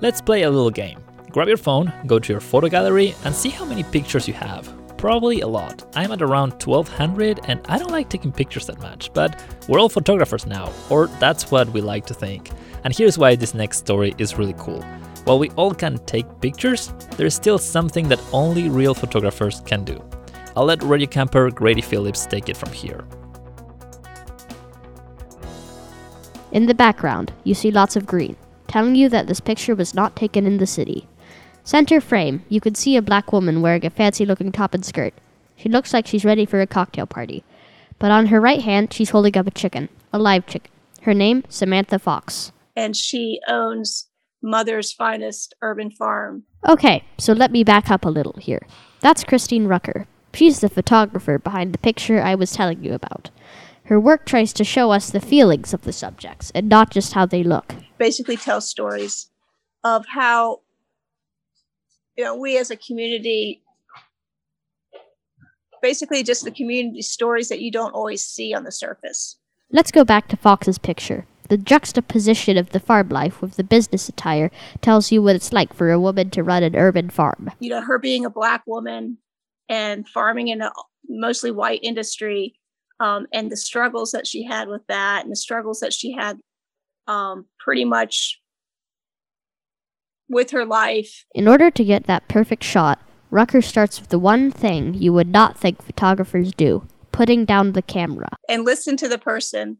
[0.00, 0.98] Let's play a little game.
[1.30, 4.72] Grab your phone, go to your photo gallery, and see how many pictures you have.
[4.98, 5.84] Probably a lot.
[5.96, 9.88] I'm at around 1200 and I don't like taking pictures that much, but we're all
[9.88, 12.50] photographers now, or that's what we like to think.
[12.84, 14.82] And here's why this next story is really cool.
[15.24, 20.02] While we all can take pictures, there's still something that only real photographers can do.
[20.54, 23.04] I'll let radio camper Grady Phillips take it from here.
[26.54, 28.36] In the background, you see lots of green,
[28.68, 31.08] telling you that this picture was not taken in the city.
[31.64, 35.14] Center frame, you can see a black woman wearing a fancy looking top and skirt.
[35.56, 37.42] She looks like she's ready for a cocktail party.
[37.98, 40.70] But on her right hand, she's holding up a chicken, a live chicken.
[41.02, 42.52] Her name, Samantha Fox.
[42.76, 44.06] And she owns
[44.40, 46.44] Mother's Finest Urban Farm.
[46.68, 48.64] Okay, so let me back up a little here.
[49.00, 50.06] That's Christine Rucker.
[50.32, 53.30] She's the photographer behind the picture I was telling you about.
[53.86, 57.26] Her work tries to show us the feelings of the subjects and not just how
[57.26, 57.74] they look.
[57.98, 59.28] Basically, tells stories
[59.84, 60.60] of how
[62.16, 63.62] you know, we as a community,
[65.82, 69.36] basically just the community stories that you don't always see on the surface.
[69.70, 71.26] Let's go back to Fox's picture.
[71.48, 75.74] The juxtaposition of the farm life with the business attire tells you what it's like
[75.74, 77.50] for a woman to run an urban farm.
[77.60, 79.18] You know, her being a black woman
[79.68, 80.72] and farming in a
[81.06, 82.54] mostly white industry,
[83.00, 86.38] um, and the struggles that she had with that, and the struggles that she had
[87.06, 88.40] um, pretty much
[90.28, 91.24] with her life.
[91.34, 95.28] In order to get that perfect shot, Rucker starts with the one thing you would
[95.28, 98.28] not think photographers do putting down the camera.
[98.48, 99.78] And listen to the person,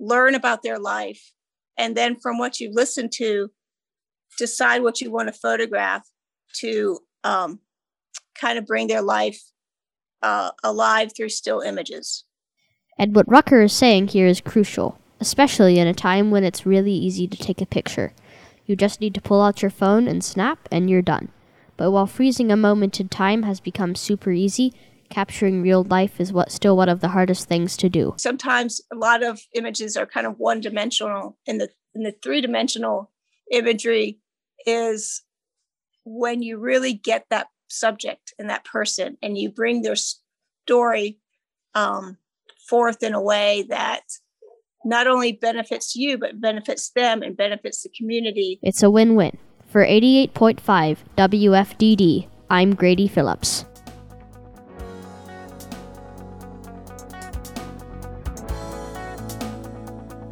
[0.00, 1.32] learn about their life,
[1.76, 3.50] and then from what you listen to,
[4.38, 6.08] decide what you want to photograph
[6.60, 7.60] to um,
[8.34, 9.42] kind of bring their life
[10.22, 12.24] uh, alive through still images.
[12.98, 16.92] And what Rucker is saying here is crucial, especially in a time when it's really
[16.92, 18.12] easy to take a picture.
[18.66, 21.30] You just need to pull out your phone and snap, and you're done.
[21.76, 24.72] But while freezing a moment in time has become super easy,
[25.10, 28.14] capturing real life is what still one of the hardest things to do.
[28.18, 32.40] Sometimes a lot of images are kind of one dimensional, and the in the three
[32.40, 33.10] dimensional
[33.50, 34.18] imagery
[34.64, 35.22] is
[36.04, 41.18] when you really get that subject and that person, and you bring their story
[41.74, 42.16] um,
[42.72, 44.00] forth in a way that
[44.82, 48.58] not only benefits you, but benefits them and benefits the community.
[48.62, 49.36] It's a win win.
[49.68, 53.66] For 88.5 WFDD, I'm Grady Phillips.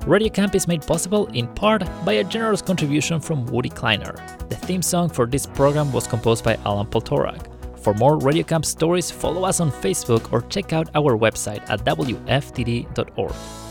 [0.06, 4.14] Radio Camp is made possible in part by a generous contribution from Woody Kleiner.
[4.48, 7.49] The theme song for this program was composed by Alan Poltorak.
[7.80, 11.84] For more Radio Camp stories, follow us on Facebook or check out our website at
[11.84, 13.69] WFDD.org.